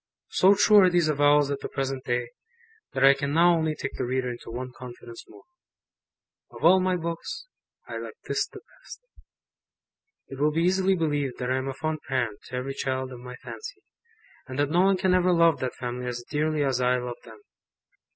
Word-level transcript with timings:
So 0.31 0.55
true 0.55 0.77
are 0.79 0.89
these 0.89 1.09
avowals 1.09 1.51
at 1.51 1.59
the 1.59 1.69
present 1.69 2.05
day, 2.05 2.29
that 2.93 3.03
I 3.05 3.13
can 3.13 3.33
now 3.35 3.53
only 3.55 3.75
take 3.75 3.93
the 3.99 4.03
reader 4.03 4.31
into 4.31 4.49
one 4.49 4.71
confidence 4.75 5.23
more. 5.27 5.43
Of 6.49 6.65
all 6.65 6.79
my 6.79 6.95
books, 6.95 7.45
I 7.87 7.97
like 7.99 8.15
this 8.23 8.47
the 8.47 8.61
best. 8.79 8.99
It 10.29 10.39
will 10.39 10.49
be 10.53 10.63
easily 10.63 10.95
believed 10.95 11.37
that 11.37 11.51
I 11.51 11.57
am 11.57 11.67
a 11.67 11.75
fond 11.75 11.99
parent 12.07 12.39
to 12.45 12.55
every 12.55 12.73
child 12.73 13.11
of 13.11 13.19
my 13.19 13.35
fancy, 13.43 13.83
and 14.47 14.57
that 14.57 14.71
no 14.71 14.81
one 14.81 14.97
can 14.97 15.13
ever 15.13 15.31
love 15.31 15.59
that 15.59 15.75
family 15.75 16.07
as 16.07 16.25
dearly 16.27 16.63
as 16.63 16.81
I 16.81 16.97
love 16.97 17.17
them. 17.23 17.39